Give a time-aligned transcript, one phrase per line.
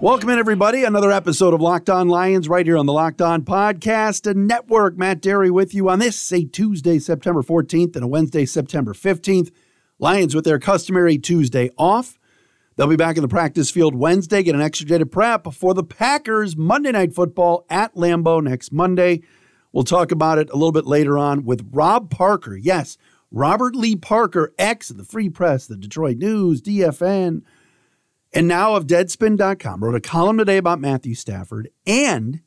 [0.00, 0.84] Welcome in, everybody.
[0.84, 4.96] Another episode of Locked On Lions right here on the Locked On Podcast and Network.
[4.96, 9.50] Matt Dery with you on this, a Tuesday, September 14th and a Wednesday, September 15th.
[9.98, 12.16] Lions with their customary Tuesday off.
[12.76, 15.74] They'll be back in the practice field Wednesday, get an extra day to prep before
[15.74, 19.22] the Packers Monday Night Football at Lambeau next Monday.
[19.72, 22.56] We'll talk about it a little bit later on with Rob Parker.
[22.56, 22.98] Yes,
[23.32, 27.42] Robert Lee Parker, ex of the Free Press, the Detroit News, DFN,
[28.32, 32.40] and now of Deadspin.com, wrote a column today about Matthew Stafford and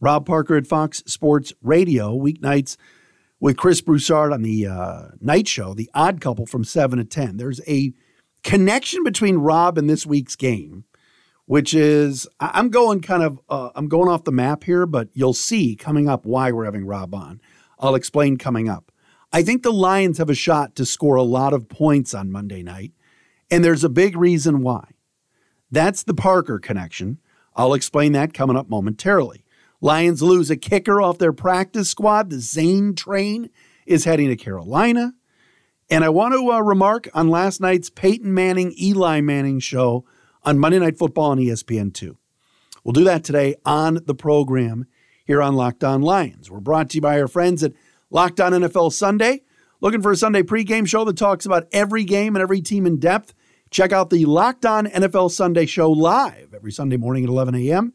[0.00, 2.76] Rob Parker at Fox Sports Radio, weeknights
[3.38, 7.36] with Chris Broussard on the uh, night show, The Odd Couple from 7 to 10.
[7.36, 7.92] There's a
[8.42, 10.84] connection between Rob and this week's game,
[11.46, 15.34] which is I'm going kind of uh, I'm going off the map here, but you'll
[15.34, 17.40] see coming up why we're having Rob on.
[17.78, 18.92] I'll explain coming up.
[19.32, 22.62] I think the Lions have a shot to score a lot of points on Monday
[22.62, 22.92] night,
[23.50, 24.90] and there's a big reason why.
[25.70, 27.18] That's the Parker connection.
[27.54, 29.44] I'll explain that coming up momentarily.
[29.80, 32.30] Lions lose a kicker off their practice squad.
[32.30, 33.50] The Zane train
[33.86, 35.14] is heading to Carolina.
[35.88, 40.04] And I want to uh, remark on last night's Peyton Manning, Eli Manning show
[40.44, 42.16] on Monday Night Football on ESPN2.
[42.84, 44.86] We'll do that today on the program
[45.24, 46.50] here on Locked On Lions.
[46.50, 47.72] We're brought to you by our friends at
[48.10, 49.42] Locked On NFL Sunday.
[49.80, 52.98] Looking for a Sunday pregame show that talks about every game and every team in
[52.98, 53.34] depth?
[53.70, 57.92] Check out the Locked On NFL Sunday show live every Sunday morning at 11 a.m.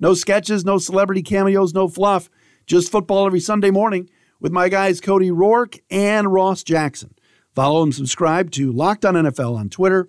[0.00, 2.30] No sketches, no celebrity cameos, no fluff,
[2.66, 4.08] just football every Sunday morning
[4.40, 7.14] with my guys Cody Rourke and Ross Jackson.
[7.54, 10.08] Follow and subscribe to Locked On NFL on Twitter,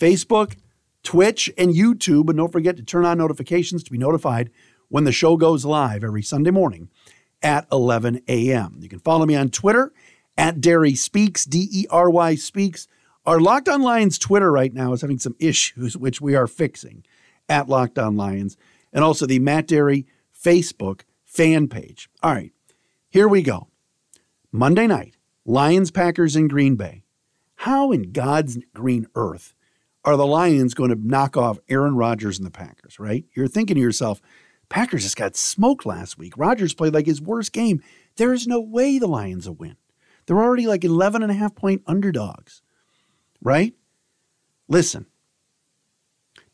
[0.00, 0.56] Facebook,
[1.02, 2.30] Twitch, and YouTube.
[2.30, 4.50] And don't forget to turn on notifications to be notified
[4.88, 6.88] when the show goes live every Sunday morning
[7.42, 8.76] at 11 a.m.
[8.80, 9.92] You can follow me on Twitter
[10.38, 12.88] at Dery Speaks, D E R Y Speaks.
[13.26, 17.04] Our Locked On Lions Twitter right now is having some issues, which we are fixing
[17.48, 18.58] at Locked On Lions,
[18.92, 20.04] and also the Matt Dery
[20.38, 22.10] Facebook fan page.
[22.22, 22.52] All right,
[23.08, 23.68] here we go.
[24.52, 27.02] Monday night, Lions Packers in Green Bay.
[27.56, 29.54] How in God's green earth
[30.04, 33.24] are the Lions going to knock off Aaron Rodgers and the Packers, right?
[33.34, 34.20] You're thinking to yourself,
[34.68, 36.36] Packers just got smoked last week.
[36.36, 37.82] Rodgers played like his worst game.
[38.16, 39.76] There is no way the Lions will win.
[40.26, 42.60] They're already like 11 and a half point underdogs
[43.44, 43.74] right?
[44.66, 45.06] Listen,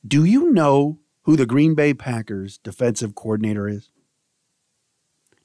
[0.06, 3.90] do you know who the Green Bay Packers defensive coordinator is?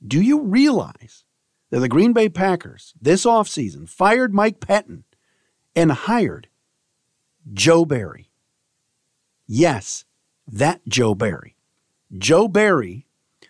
[0.05, 1.23] Do you realize
[1.69, 5.03] that the Green Bay Packers this offseason fired Mike Pettine
[5.75, 6.49] and hired
[7.53, 8.31] Joe Barry?
[9.47, 10.05] Yes,
[10.47, 11.55] that Joe Barry.
[12.17, 13.05] Joe Barry,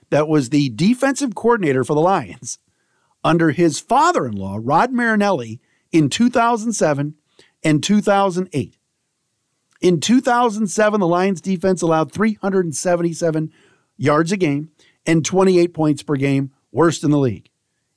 [0.09, 2.59] that was the defensive coordinator for the Lions
[3.23, 7.16] under his father in law, Rod Marinelli, in 2007
[7.65, 8.77] and 2008.
[9.81, 13.51] In 2007, the Lions defense allowed 377
[13.97, 14.69] yards a game
[15.05, 17.49] and 28 points per game, worst in the league.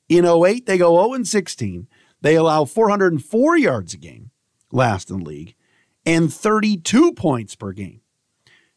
[0.09, 1.87] In 08, they go 0 16.
[2.21, 4.31] They allow 404 yards a game,
[4.71, 5.55] last in the league,
[6.05, 8.01] and 32 points per game.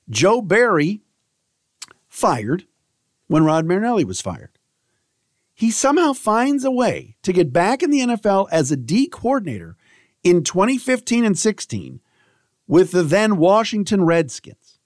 [0.09, 1.00] Joe Barry
[2.09, 2.66] fired
[3.26, 4.59] when Rod Marinelli was fired.
[5.54, 9.76] He somehow finds a way to get back in the NFL as a D coordinator
[10.22, 12.00] in 2015 and 16
[12.66, 14.78] with the then Washington Redskins.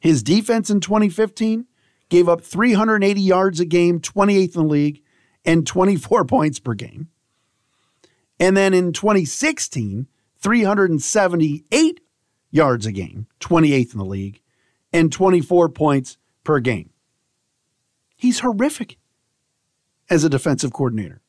[0.00, 1.66] His defense in 2015
[2.08, 5.02] gave up 380 yards a game, 28th in the league,
[5.44, 7.08] and 24 points per game.
[8.38, 10.06] And then in 2016,
[10.38, 12.00] 378
[12.50, 14.40] yards a game, 28th in the league,
[14.92, 16.90] and 24 points per game.
[18.16, 18.98] He's horrific
[20.08, 21.20] as a defensive coordinator.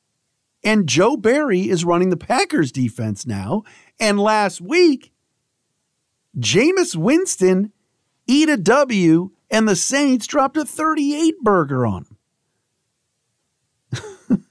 [0.64, 3.64] And Joe Barry is running the Packers defense now.
[4.00, 5.12] And last week,
[6.38, 7.72] Jameis Winston
[8.28, 12.06] eat a W and the Saints dropped a 38 burger on
[13.92, 14.46] him.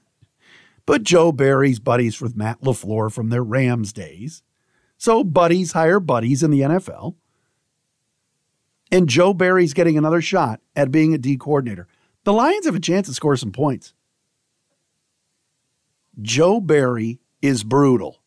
[0.85, 4.43] but Joe Barry's buddies with Matt LaFleur from their Rams days.
[4.97, 7.15] So buddies hire buddies in the NFL.
[8.91, 11.87] And Joe Barry's getting another shot at being a D coordinator.
[12.23, 13.93] The Lions have a chance to score some points.
[16.19, 18.21] Joe Barry is brutal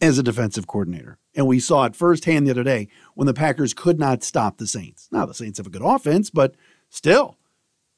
[0.00, 1.18] as a defensive coordinator.
[1.34, 4.66] And we saw it firsthand the other day when the Packers could not stop the
[4.66, 5.08] Saints.
[5.10, 6.54] Now, the Saints have a good offense, but
[6.88, 7.38] still,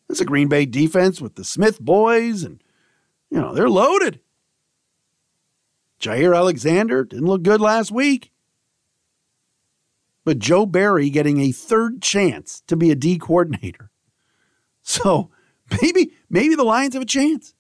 [0.08, 2.62] it's a Green Bay defense with the Smith boys, and,
[3.30, 4.20] you know, they're loaded.
[6.00, 8.32] Jaire Alexander didn't look good last week.
[10.24, 13.90] But Joe Barry getting a third chance to be a D coordinator.
[14.82, 15.30] So
[15.82, 17.52] maybe, maybe the Lions have a chance.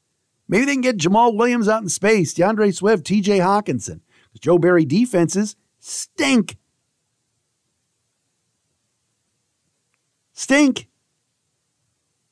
[0.48, 4.00] Maybe they can get Jamaal Williams out in space, DeAndre Swift, TJ Hockenson.
[4.28, 6.56] Because Joe Barry defenses stink.
[10.32, 10.88] Stink.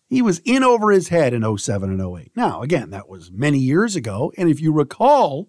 [0.09, 2.31] He was in over his head in 07 and 08.
[2.37, 4.33] Now, again, that was many years ago.
[4.39, 5.49] And if you recall,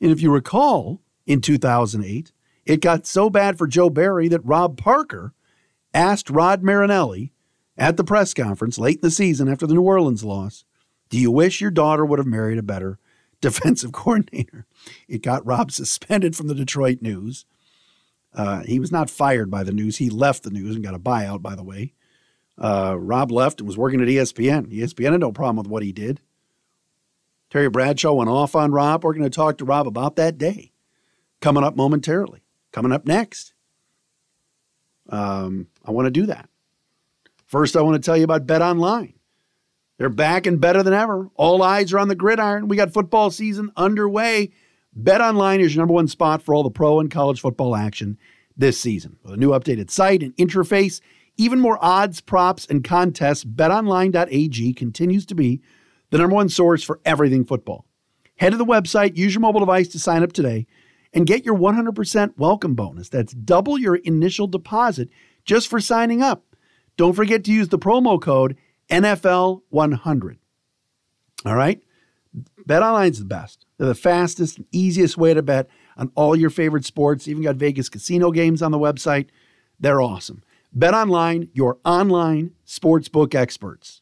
[0.00, 2.32] and if you recall, in 2008,
[2.64, 5.34] it got so bad for Joe Barry that Rob Parker
[5.92, 7.31] asked Rod Marinelli
[7.76, 10.64] at the press conference late in the season after the New Orleans loss,
[11.08, 12.98] Do you wish your daughter would have married a better
[13.40, 14.66] defensive coordinator?
[15.08, 17.44] It got Rob suspended from the Detroit News.
[18.34, 19.98] Uh, he was not fired by the news.
[19.98, 21.92] He left the news and got a buyout, by the way.
[22.58, 24.72] Uh, Rob left and was working at ESPN.
[24.72, 26.20] ESPN had no problem with what he did.
[27.50, 29.04] Terry Bradshaw went off on Rob.
[29.04, 30.72] We're going to talk to Rob about that day
[31.42, 32.42] coming up momentarily,
[32.72, 33.52] coming up next.
[35.10, 36.48] Um, I want to do that.
[37.52, 39.12] First, I want to tell you about Bet Online.
[39.98, 41.28] They're back and better than ever.
[41.34, 42.66] All eyes are on the gridiron.
[42.66, 44.52] We got football season underway.
[44.94, 48.16] Bet Online is your number one spot for all the pro and college football action
[48.56, 49.18] this season.
[49.22, 51.02] With a new updated site and interface,
[51.36, 55.60] even more odds, props, and contests, betonline.ag continues to be
[56.08, 57.84] the number one source for everything football.
[58.36, 60.66] Head to the website, use your mobile device to sign up today,
[61.12, 63.10] and get your 100% welcome bonus.
[63.10, 65.10] That's double your initial deposit
[65.44, 66.46] just for signing up.
[66.96, 68.56] Don't forget to use the promo code
[68.90, 70.36] NFL100.
[71.44, 71.82] All right?
[72.66, 73.66] BetOnline's the best.
[73.78, 77.28] They're the fastest and easiest way to bet on all your favorite sports.
[77.28, 79.28] Even got Vegas casino games on the website.
[79.78, 80.42] They're awesome.
[80.76, 84.00] BetOnline, your online sportsbook experts.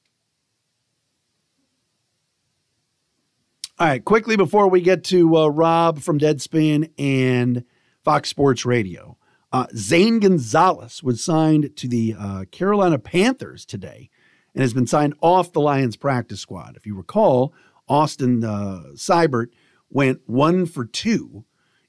[3.78, 7.64] All right, quickly before we get to uh, Rob from Deadspin and
[8.04, 9.16] Fox Sports Radio,
[9.52, 14.10] uh, Zane Gonzalez was signed to the uh, Carolina Panthers today
[14.54, 16.76] and has been signed off the Lions practice squad.
[16.76, 17.52] If you recall,
[17.88, 19.48] Austin uh, Seibert
[19.90, 21.44] went one for two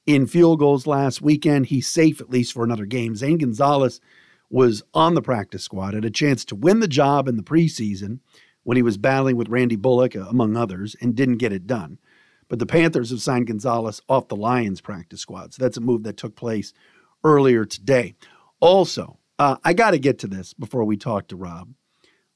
[0.05, 1.67] in field goals last weekend.
[1.67, 3.15] He's safe at least for another game.
[3.15, 4.01] Zane Gonzalez
[4.49, 8.19] was on the practice squad, had a chance to win the job in the preseason
[8.63, 11.99] when he was battling with Randy Bullock, uh, among others, and didn't get it done.
[12.47, 15.53] But the Panthers have signed Gonzalez off the Lions practice squad.
[15.53, 16.73] So that's a move that took place
[17.23, 18.15] earlier today.
[18.59, 21.73] Also, uh, I got to get to this before we talk to Rob.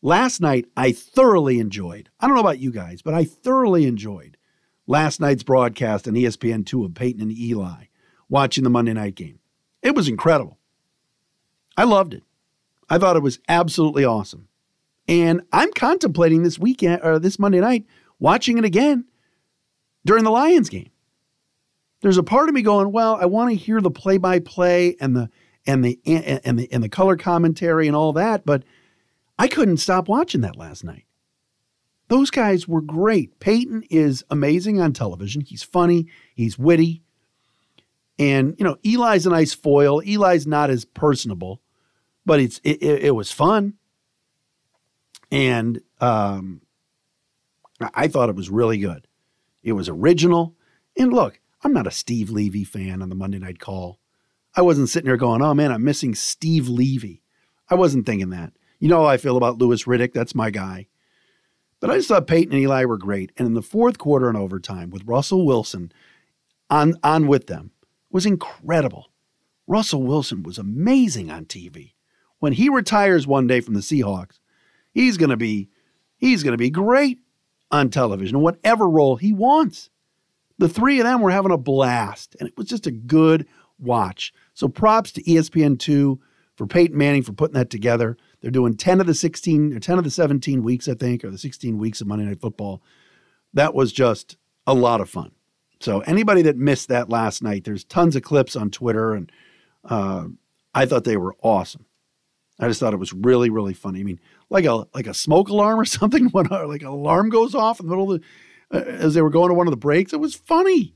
[0.02, 4.38] Last night, I thoroughly enjoyed, I don't know about you guys, but I thoroughly enjoyed
[4.88, 7.86] last night's broadcast on ESPN2 of Peyton and Eli
[8.30, 9.40] watching the Monday night game.
[9.82, 10.58] It was incredible.
[11.78, 12.24] I loved it.
[12.90, 14.48] I thought it was absolutely awesome.
[15.08, 17.86] And I'm contemplating this weekend or this Monday night
[18.20, 19.06] watching it again
[20.06, 20.90] during the Lions game.
[22.06, 25.28] There's a part of me going, well, I want to hear the play-by-play and the
[25.66, 28.62] and the and the and the color commentary and all that, but
[29.40, 31.06] I couldn't stop watching that last night.
[32.08, 33.40] Those guys were great.
[33.40, 35.42] Peyton is amazing on television.
[35.42, 36.06] He's funny,
[36.36, 37.02] he's witty.
[38.20, 40.00] And, you know, Eli's a nice foil.
[40.02, 41.60] Eli's not as personable,
[42.24, 43.74] but it's it, it, it was fun.
[45.32, 46.62] And um,
[47.96, 49.08] I thought it was really good.
[49.64, 50.54] It was original.
[50.96, 54.00] And look, I'm not a Steve Levy fan on the Monday night call.
[54.56, 57.24] I wasn't sitting there going, oh man, I'm missing Steve Levy.
[57.72, 58.54] I wasn't thinking that.
[58.78, 60.14] You know how I feel about Louis Riddick.
[60.14, 60.86] That's my guy.
[61.80, 63.32] But I just thought Peyton and Eli were great.
[63.36, 65.92] And in the fourth quarter and overtime with Russell Wilson
[66.70, 67.72] on, on with them
[68.12, 69.10] was incredible.
[69.66, 71.94] Russell Wilson was amazing on TV.
[72.38, 74.40] When he retires one day from the Seahawks,
[74.92, 75.70] he's going to be
[76.16, 77.22] he's going to be great
[77.72, 79.90] on television, whatever role he wants.
[80.58, 83.46] The three of them were having a blast, and it was just a good
[83.78, 84.34] watch.
[84.54, 86.18] So props to ESPN2
[86.56, 88.18] for Peyton Manning for putting that together.
[88.42, 91.32] They're doing 10 of the 16 or 10 of the 17 weeks, I think, or
[91.32, 92.82] the 16 weeks of Monday Night Football.
[93.54, 95.32] That was just a lot of fun.
[95.80, 99.32] So anybody that missed that last night, there's tons of clips on Twitter, and
[99.84, 100.28] uh,
[100.74, 101.86] I thought they were awesome.
[102.60, 104.00] I just thought it was really, really funny.
[104.00, 104.20] I mean,
[104.50, 107.86] like a like a smoke alarm or something when like an alarm goes off in
[107.86, 108.28] the middle of the
[108.76, 110.14] as they were going to one of the breaks.
[110.14, 110.96] It was funny.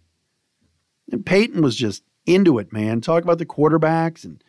[1.12, 3.02] And Peyton was just into it, man.
[3.02, 4.44] Talk about the quarterbacks and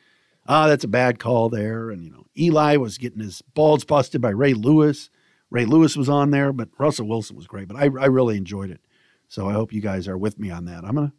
[0.46, 1.90] ah, oh, that's a bad call there.
[1.90, 5.10] And you know, Eli was getting his balls busted by Ray Lewis.
[5.50, 7.68] Ray Lewis was on there, but Russell Wilson was great.
[7.68, 8.80] But I, I really enjoyed it.
[9.28, 10.84] So I hope you guys are with me on that.
[10.84, 11.12] I'm gonna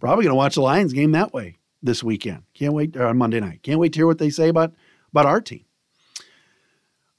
[0.00, 2.44] probably gonna watch the Lions game that way this weekend.
[2.54, 3.62] Can't wait on Monday night.
[3.62, 4.72] Can't wait to hear what they say about
[5.10, 5.64] about our team.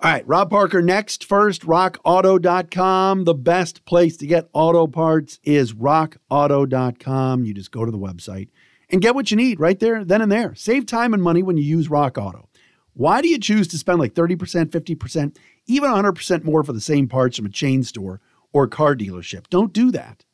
[0.03, 1.23] All right, Rob Parker next.
[1.23, 3.23] First, rockauto.com.
[3.23, 7.45] The best place to get auto parts is rockauto.com.
[7.45, 8.49] You just go to the website
[8.89, 10.55] and get what you need right there, then and there.
[10.55, 12.49] Save time and money when you use Rock Auto.
[12.91, 17.07] Why do you choose to spend like 30%, 50%, even 100% more for the same
[17.07, 18.19] parts from a chain store
[18.51, 19.47] or car dealership?
[19.49, 20.25] Don't do that.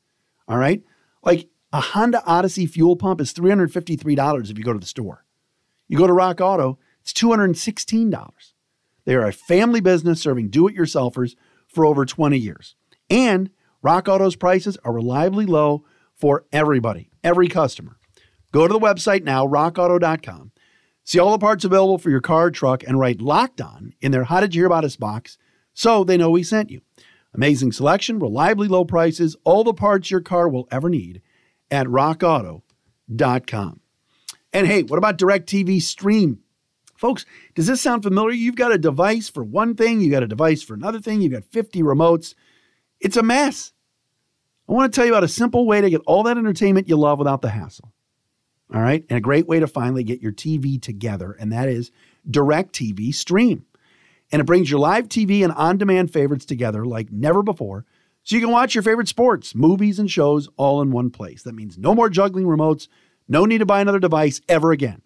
[0.47, 0.81] All right?
[1.21, 5.25] Like a Honda Odyssey fuel pump is $353 if you go to the store.
[5.88, 8.23] You go to Rock Auto, it's $216.
[9.09, 11.35] They are a family business serving do it yourselfers
[11.67, 12.75] for over 20 years.
[13.09, 13.49] And
[13.81, 17.97] Rock Auto's prices are reliably low for everybody, every customer.
[18.51, 20.51] Go to the website now, rockauto.com.
[21.03, 24.25] See all the parts available for your car, truck, and write locked on in their
[24.25, 25.39] How Did You Hear About Us box
[25.73, 26.81] so they know we sent you.
[27.33, 31.23] Amazing selection, reliably low prices, all the parts your car will ever need
[31.71, 33.79] at rockauto.com.
[34.53, 36.43] And hey, what about DirecTV Stream?
[36.99, 37.25] Folks,
[37.55, 38.35] does this sound familiar?
[38.35, 41.31] You've got a device for one thing, you've got a device for another thing, you've
[41.31, 42.35] got 50 remotes.
[42.99, 43.71] It's a mess.
[44.67, 46.97] I want to tell you about a simple way to get all that entertainment you
[46.97, 47.93] love without the hassle.
[48.75, 51.89] All right, and a great way to finally get your TV together, and that is
[52.29, 53.65] DirecTV Stream.
[54.33, 57.85] And it brings your live TV and on demand favorites together like never before,
[58.23, 61.43] so you can watch your favorite sports, movies, and shows all in one place.
[61.43, 62.89] That means no more juggling remotes,
[63.29, 65.01] no need to buy another device ever again.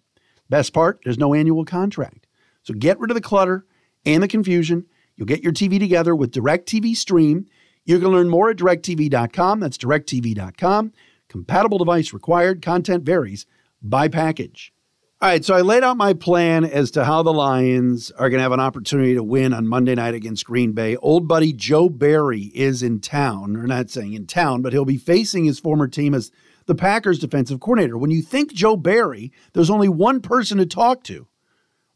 [0.48, 2.26] Best part, there's no annual contract.
[2.62, 3.66] So get rid of the clutter
[4.04, 4.86] and the confusion.
[5.16, 7.46] You'll get your TV together with DirecTV Stream.
[7.84, 9.60] You can learn more at directv.com.
[9.60, 10.92] That's directv.com.
[11.28, 12.62] Compatible device required.
[12.62, 13.46] Content varies
[13.82, 14.72] by package.
[15.20, 18.38] All right, so I laid out my plan as to how the Lions are going
[18.38, 20.96] to have an opportunity to win on Monday night against Green Bay.
[20.96, 24.98] Old buddy Joe Barry is in town, or not saying in town, but he'll be
[24.98, 26.30] facing his former team as
[26.66, 27.98] the Packers defensive coordinator.
[27.98, 31.26] When you think Joe Barry, there's only one person to talk to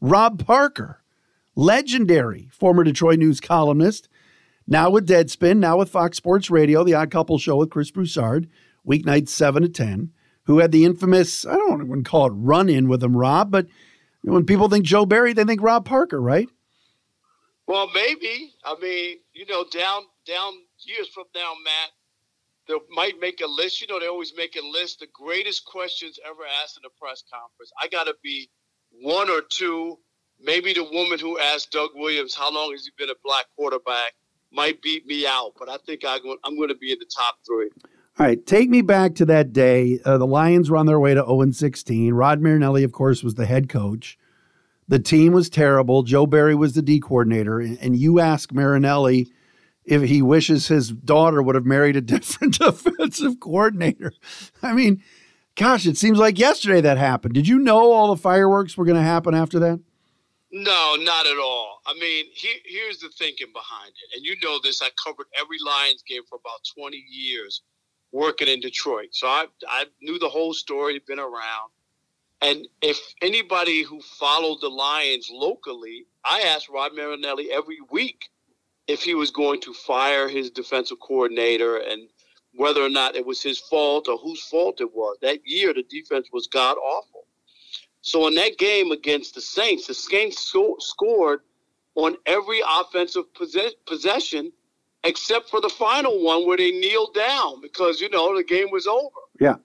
[0.01, 1.03] Rob Parker,
[1.55, 4.07] legendary former Detroit News columnist,
[4.67, 8.47] now with Deadspin, now with Fox Sports Radio, The Odd Couple Show with Chris Broussard,
[8.87, 10.11] weeknights 7 to 10,
[10.43, 13.51] who had the infamous, I don't want to call it run in with him, Rob,
[13.51, 13.67] but
[14.21, 16.47] when people think Joe Barry, they think Rob Parker, right?
[17.67, 18.53] Well, maybe.
[18.65, 21.91] I mean, you know, down down years from now, Matt,
[22.69, 23.81] they might make a list.
[23.81, 24.99] You know, they always make a list.
[24.99, 27.71] The greatest questions ever asked in a press conference.
[27.81, 28.49] I got to be
[28.91, 29.97] one or two.
[30.39, 34.13] Maybe the woman who asked Doug Williams, "How long has he been a black quarterback?"
[34.51, 37.69] might beat me out, but I think I'm going to be in the top three.
[38.19, 39.99] All right, take me back to that day.
[40.03, 42.13] Uh, the Lions were on their way to 0 16.
[42.13, 44.17] Rod Marinelli, of course, was the head coach.
[44.87, 46.03] The team was terrible.
[46.03, 49.31] Joe Barry was the D coordinator, and you ask Marinelli
[49.85, 54.13] if he wishes his daughter would have married a different defensive coordinator.
[54.61, 55.01] I mean,
[55.55, 57.33] gosh, it seems like yesterday that happened.
[57.33, 59.79] Did you know all the fireworks were going to happen after that?
[60.51, 61.81] No, not at all.
[61.85, 64.17] I mean, here's the thinking behind it.
[64.17, 67.61] And you know this, I covered every Lions game for about 20 years
[68.11, 69.09] working in Detroit.
[69.11, 71.69] So I, I knew the whole story, been around.
[72.41, 78.29] And if anybody who followed the Lions locally, I asked Rod Marinelli every week
[78.89, 82.09] if he was going to fire his defensive coordinator and
[82.55, 85.15] whether or not it was his fault or whose fault it was.
[85.21, 87.27] That year, the defense was god awful.
[88.01, 90.39] So in that game against the Saints, the Saints
[90.79, 91.41] scored
[91.93, 93.25] on every offensive
[93.85, 94.51] possession
[95.03, 98.87] except for the final one where they kneeled down because you know the game was
[98.87, 99.21] over.
[99.39, 99.55] Yeah,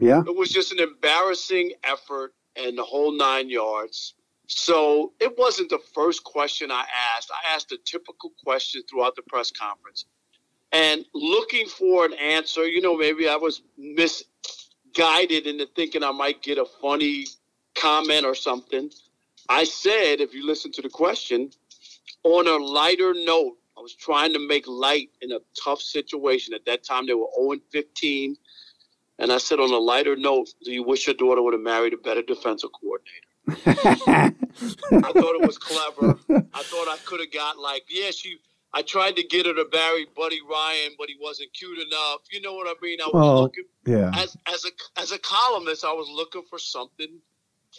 [0.00, 0.22] yeah.
[0.26, 4.14] It was just an embarrassing effort and the whole nine yards.
[4.54, 6.84] So it wasn't the first question I
[7.16, 7.30] asked.
[7.30, 10.04] I asked a typical question throughout the press conference.
[10.72, 16.42] And looking for an answer, you know, maybe I was misguided into thinking I might
[16.42, 17.26] get a funny
[17.74, 18.90] comment or something.
[19.48, 21.50] I said, if you listen to the question,
[22.22, 26.54] on a lighter note, I was trying to make light in a tough situation.
[26.54, 28.36] At that time, they were 0 15.
[29.18, 31.94] And I said, on a lighter note, do you wish your daughter would have married
[31.94, 33.31] a better defensive coordinator?
[33.66, 36.18] I thought it was clever.
[36.30, 38.38] I thought I could have got like, yeah, she.
[38.74, 42.20] I tried to get her to marry Buddy Ryan, but he wasn't cute enough.
[42.30, 43.02] You know what I mean?
[43.02, 44.10] I was well, looking yeah.
[44.14, 47.20] as as a as a columnist, I was looking for something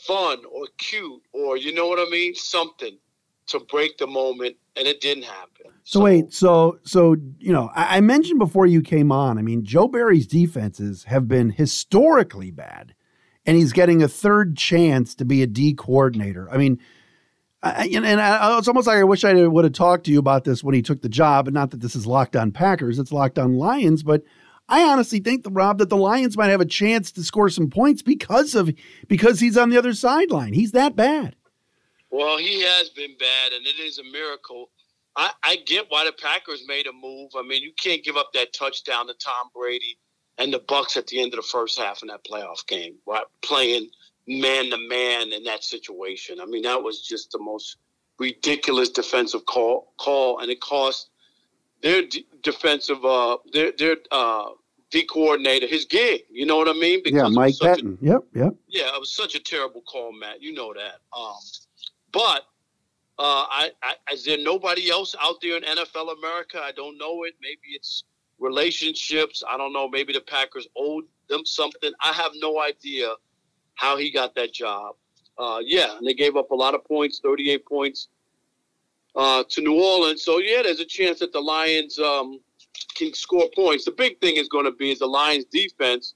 [0.05, 2.97] fun or cute or you know what I mean, something
[3.47, 5.71] to break the moment, and it didn't happen.
[5.83, 9.37] So, so wait, so so you know, I, I mentioned before you came on.
[9.37, 12.93] I mean, Joe Barry's defenses have been historically bad
[13.45, 16.49] and he's getting a third chance to be a D coordinator.
[16.49, 16.79] I mean,
[17.61, 20.43] I, and, I, it's almost like I wish I would have talked to you about
[20.43, 21.47] this when he took the job.
[21.47, 24.03] And not that this is locked on Packers, it's locked on Lions.
[24.03, 24.23] But
[24.67, 28.01] I honestly think, Rob, that the Lions might have a chance to score some points
[28.01, 28.73] because of
[29.07, 30.53] because he's on the other sideline.
[30.53, 31.35] He's that bad.
[32.09, 34.69] Well, he has been bad, and it is a miracle
[35.15, 37.31] I, I get why the Packers made a move.
[37.37, 39.99] I mean, you can't give up that touchdown to Tom Brady
[40.37, 42.95] and the Bucs at the end of the first half in that playoff game?
[43.41, 43.89] Playing
[44.27, 46.39] man to man in that situation.
[46.39, 47.77] I mean, that was just the most
[48.19, 51.09] ridiculous defensive call call, and it cost
[51.81, 54.49] their d- defensive uh their their uh
[54.91, 56.21] D coordinator his gig.
[56.31, 57.01] You know what I mean?
[57.03, 58.01] Because yeah, Mike Pettine.
[58.01, 58.53] A, yep, yep.
[58.69, 60.41] Yeah, it was such a terrible call, Matt.
[60.41, 60.99] You know that.
[61.17, 61.35] Um,
[62.11, 62.43] but
[63.17, 66.61] uh, I, I, is there nobody else out there in NFL America?
[66.63, 67.33] I don't know it.
[67.41, 68.03] Maybe it's
[68.39, 69.43] relationships.
[69.47, 69.87] I don't know.
[69.89, 71.91] Maybe the Packers owed them something.
[72.03, 73.13] I have no idea
[73.75, 74.95] how he got that job.
[75.37, 78.07] Uh, yeah, and they gave up a lot of points, 38 points
[79.15, 80.23] uh, to New Orleans.
[80.23, 82.39] So yeah, there's a chance that the Lions um,
[82.95, 83.85] can score points.
[83.85, 86.13] The big thing is going to be is the Lions defense,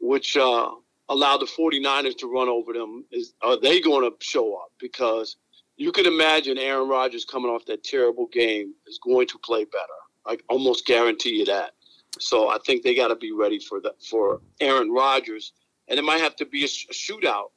[0.00, 0.70] which uh,
[1.08, 3.04] allowed the 49ers to run over them.
[3.10, 4.72] Is are they going to show up?
[4.78, 5.36] Because
[5.76, 10.01] you can imagine Aaron Rodgers coming off that terrible game is going to play better.
[10.26, 11.72] I almost guarantee you that.
[12.18, 15.52] So I think they got to be ready for that for Aaron Rodgers,
[15.88, 17.50] and it might have to be a, sh- a shootout.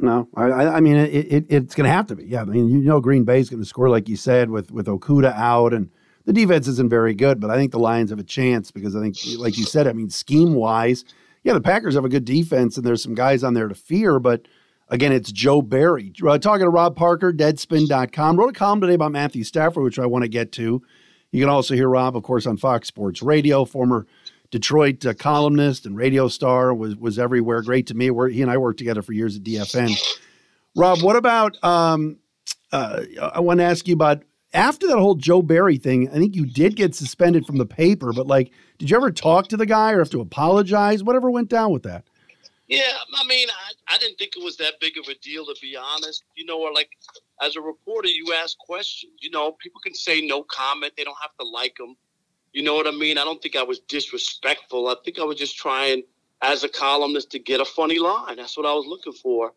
[0.00, 2.24] No, I, I mean it, it it's going to have to be.
[2.24, 4.86] Yeah, I mean you know Green Bay's going to score like you said with with
[4.86, 5.90] Okudah out, and
[6.24, 9.00] the defense isn't very good, but I think the Lions have a chance because I
[9.00, 11.04] think, like you said, I mean scheme wise,
[11.42, 14.20] yeah, the Packers have a good defense, and there's some guys on there to fear,
[14.20, 14.46] but
[14.90, 16.12] Again, it's Joe Barry.
[16.26, 18.38] Uh, talking to Rob Parker, deadspin.com.
[18.38, 20.82] Wrote a column today about Matthew Stafford, which I want to get to.
[21.30, 24.06] You can also hear Rob, of course, on Fox Sports Radio, former
[24.50, 27.62] Detroit uh, columnist and radio star, was, was everywhere.
[27.62, 28.10] Great to me.
[28.10, 29.94] We're, he and I worked together for years at DFN.
[30.74, 32.18] Rob, what about, um,
[32.72, 36.34] uh, I want to ask you about after that whole Joe Barry thing, I think
[36.34, 39.66] you did get suspended from the paper, but like, did you ever talk to the
[39.66, 41.02] guy or have to apologize?
[41.02, 42.07] Whatever went down with that?
[42.68, 45.54] Yeah, I mean, I, I didn't think it was that big of a deal to
[45.60, 46.24] be honest.
[46.36, 46.90] You know, or like
[47.42, 49.14] as a reporter, you ask questions.
[49.20, 51.96] You know, people can say no comment; they don't have to like them.
[52.52, 53.18] You know what I mean?
[53.18, 54.88] I don't think I was disrespectful.
[54.88, 56.02] I think I was just trying,
[56.42, 58.36] as a columnist, to get a funny line.
[58.36, 59.52] That's what I was looking for.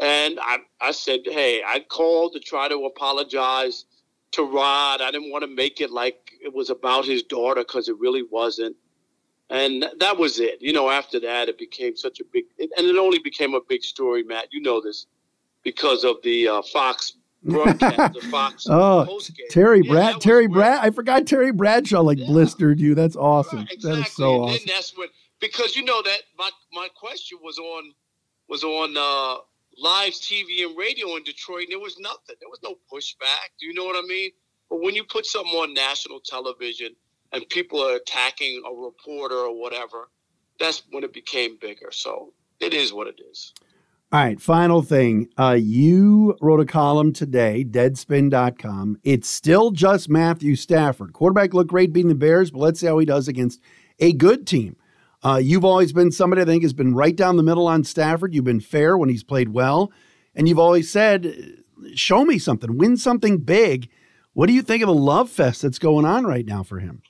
[0.00, 3.84] And I, I said, hey, I called to try to apologize
[4.32, 5.00] to Rod.
[5.00, 8.24] I didn't want to make it like it was about his daughter because it really
[8.30, 8.76] wasn't
[9.52, 10.60] and that was it.
[10.62, 13.84] You know, after that, it became such a big, and it only became a big
[13.84, 14.48] story, Matt.
[14.50, 15.06] You know this
[15.62, 19.48] because of the uh, Fox broadcast, the Fox oh, postgame.
[19.50, 20.80] Terry yeah, Brad, Terry Brad.
[20.80, 22.26] I forgot Terry Bradshaw like yeah.
[22.26, 22.94] blistered you.
[22.94, 23.58] That's awesome.
[23.58, 24.00] Right, exactly.
[24.00, 24.66] That is so and awesome.
[24.66, 27.92] that's what because you know that my my question was on
[28.48, 29.42] was on uh,
[29.78, 32.36] live TV and radio in Detroit, and there was nothing.
[32.40, 33.52] There was no pushback.
[33.60, 34.30] Do you know what I mean?
[34.70, 36.96] But when you put something on national television
[37.32, 40.08] and people are attacking a reporter or whatever,
[40.58, 41.90] that's when it became bigger.
[41.90, 43.52] So it is what it is.
[44.12, 45.28] All right, final thing.
[45.38, 48.98] Uh, you wrote a column today, deadspin.com.
[49.02, 51.14] It's still just Matthew Stafford.
[51.14, 53.58] Quarterback looked great beating the Bears, but let's see how he does against
[53.98, 54.76] a good team.
[55.22, 58.34] Uh, you've always been somebody I think has been right down the middle on Stafford.
[58.34, 59.90] You've been fair when he's played well.
[60.34, 61.62] And you've always said,
[61.94, 63.88] show me something, win something big.
[64.34, 67.02] What do you think of the love fest that's going on right now for him?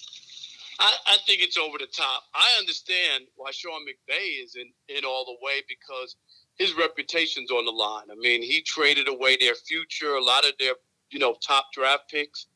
[0.83, 2.25] I, I, think it's over the top.
[2.35, 6.17] I understand why Sean McVay is in, in all the way because
[6.57, 8.07] his reputation's on the line.
[8.11, 10.75] I mean, he traded away their future, a lot of their,
[11.11, 12.47] you know, top draft picks.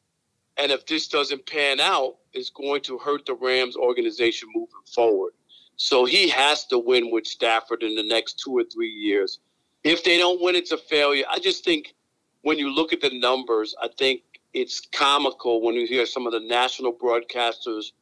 [0.56, 5.32] And if this doesn't pan out, it's going to hurt the Rams organization moving forward.
[5.76, 9.38] So he has to win with Stafford in the next two or three years.
[9.84, 11.26] If they don't win, it's a failure.
[11.30, 11.94] I just think
[12.42, 16.32] when you look at the numbers, I think it's comical when you hear some of
[16.32, 17.92] the national broadcasters–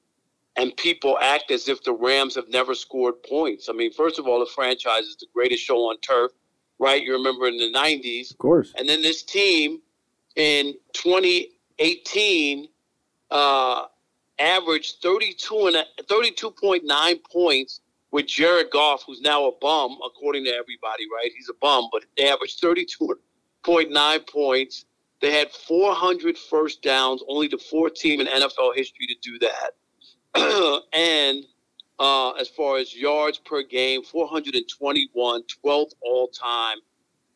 [0.56, 3.68] and people act as if the Rams have never scored points.
[3.68, 6.30] I mean, first of all, the franchise is the greatest show on turf,
[6.78, 7.02] right?
[7.02, 8.30] You remember in the 90s.
[8.30, 8.72] Of course.
[8.76, 9.80] And then this team
[10.36, 12.68] in 2018
[13.30, 13.84] uh,
[14.38, 17.80] averaged 32 and 32.9 points
[18.12, 21.32] with Jared Goff, who's now a bum, according to everybody, right?
[21.34, 24.84] He's a bum, but they averaged 32.9 points.
[25.20, 29.72] They had 400 first downs, only the fourth team in NFL history to do that.
[30.92, 31.44] and
[31.98, 36.78] uh, as far as yards per game, 421, 12th all time,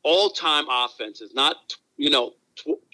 [0.02, 2.32] all time offenses, not, you know,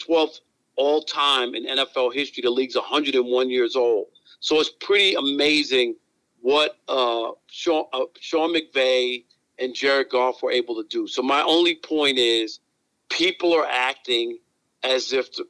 [0.06, 0.40] 12th
[0.76, 2.42] all time in NFL history.
[2.42, 4.06] The league's 101 years old.
[4.40, 5.96] So it's pretty amazing
[6.40, 9.24] what uh, Sean, uh, Sean McVay
[9.58, 11.06] and Jared Goff were able to do.
[11.06, 12.60] So my only point is
[13.08, 14.38] people are acting
[14.82, 15.46] as if the,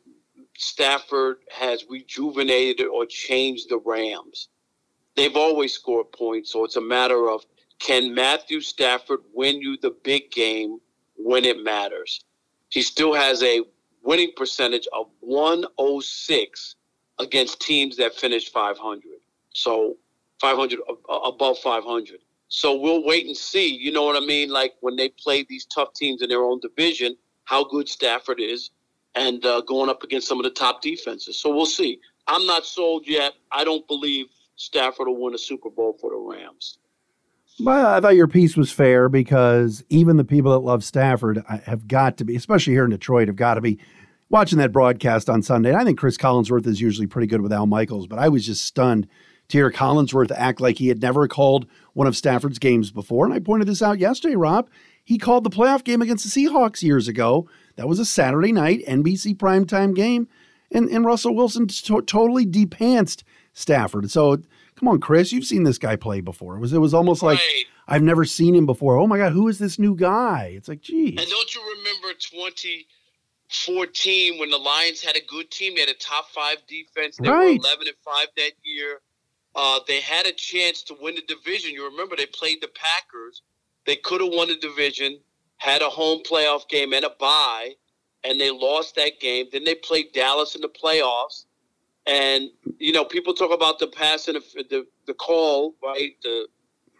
[0.56, 4.48] Stafford has rejuvenated or changed the Rams.
[5.16, 7.44] They've always scored points, so it's a matter of
[7.78, 10.78] can Matthew Stafford win you the big game
[11.16, 12.24] when it matters?
[12.68, 13.62] He still has a
[14.02, 16.76] winning percentage of 106
[17.18, 19.02] against teams that finished 500.
[19.52, 19.96] So
[20.40, 22.18] 500 above 500.
[22.48, 23.74] So we'll wait and see.
[23.74, 24.50] You know what I mean?
[24.50, 28.70] Like when they play these tough teams in their own division, how good Stafford is,
[29.14, 31.38] and uh, going up against some of the top defenses.
[31.38, 32.00] So we'll see.
[32.27, 33.35] I'm not sold yet.
[33.53, 36.79] I don't believe Stafford will win a Super Bowl for the Rams.
[37.61, 41.87] Well, I thought your piece was fair because even the people that love Stafford have
[41.87, 43.79] got to be, especially here in Detroit, have got to be
[44.29, 45.68] watching that broadcast on Sunday.
[45.68, 48.44] And I think Cris Collinsworth is usually pretty good with Al Michaels, but I was
[48.44, 49.07] just stunned
[49.48, 53.24] to hear Collinsworth act like he had never called one of Stafford's games before.
[53.24, 54.68] And I pointed this out yesterday, Rob.
[55.05, 57.48] He called the playoff game against the Seahawks years ago.
[57.76, 60.28] That was a Saturday night NBC primetime game.
[60.70, 64.10] And, and Russell Wilson to- totally depantsed Stafford.
[64.10, 64.38] So
[64.76, 66.56] come on, Chris, you've seen this guy play before.
[66.56, 67.40] It was it was almost like.
[67.87, 68.96] I've never seen him before.
[68.96, 70.54] Oh my God, who is this new guy?
[70.56, 71.20] It's like, geez.
[71.20, 75.74] And don't you remember 2014 when the Lions had a good team?
[75.74, 77.18] They had a top five defense.
[77.18, 77.60] They right.
[77.60, 79.00] were 11 and five that year.
[79.54, 81.72] Uh, they had a chance to win the division.
[81.72, 83.42] You remember they played the Packers.
[83.87, 85.20] They could have won the division,
[85.58, 87.72] had a home playoff game and a bye,
[88.22, 89.46] and they lost that game.
[89.52, 91.44] Then they played Dallas in the playoffs
[92.06, 96.14] and you know, people talk about the passing, the the, the call, right?
[96.22, 96.46] The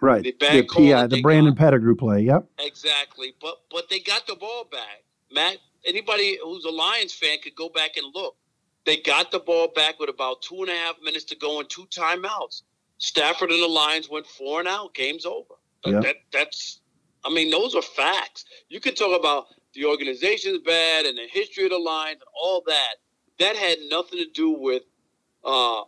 [0.01, 1.59] right, the, the PI, the Brandon got.
[1.59, 2.23] Pettigrew play.
[2.23, 3.35] Yep, exactly.
[3.41, 5.05] But but they got the ball back.
[5.31, 8.37] Matt, anybody who's a Lions fan could go back and look.
[8.87, 11.69] They got the ball back with about two and a half minutes to go and
[11.69, 12.63] two timeouts.
[12.99, 14.95] Stafford and the Lions went four and out.
[14.95, 15.55] Game's over.
[15.87, 16.03] Yep.
[16.03, 16.81] That, that's,
[17.25, 18.45] I mean, those are facts.
[18.69, 22.63] You can talk about the organization's bad and the history of the Lions and all
[22.67, 22.97] that.
[23.39, 24.83] That had nothing to do with
[25.45, 25.83] uh,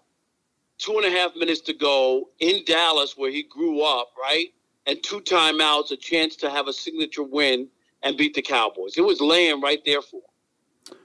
[0.79, 4.49] two and a half minutes to go in Dallas, where he grew up, right?
[4.87, 7.68] And two timeouts, a chance to have a signature win
[8.03, 8.96] and beat the Cowboys.
[8.96, 10.96] It was laying right there for him.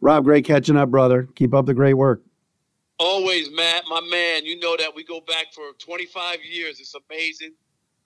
[0.00, 1.28] Rob, great catching up, brother.
[1.34, 2.22] Keep up the great work.
[2.98, 4.44] Always, Matt, my man.
[4.44, 6.80] You know that we go back for 25 years.
[6.80, 7.52] It's amazing.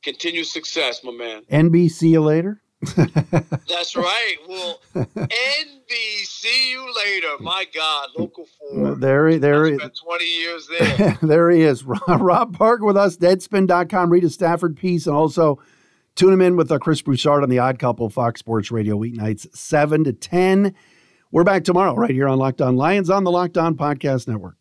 [0.05, 1.43] Continued success, my man.
[1.51, 2.61] NBC you later.
[2.97, 4.37] That's right.
[4.47, 5.91] Well, NB,
[6.25, 7.29] see you later.
[7.41, 8.97] My God, local four.
[8.97, 11.19] There, there, he, spent 20 years there.
[11.23, 11.85] there he is.
[11.85, 14.11] Rob Parker with us, Deadspin.com.
[14.11, 15.59] Read a Stafford piece and also
[16.15, 19.47] tune him in with uh, Chris Broussard on the Odd Couple, Fox Sports Radio weeknights,
[19.57, 20.75] 7 to 10.
[21.31, 24.57] We're back tomorrow right here on Locked On Lions on the Locked On Podcast Network.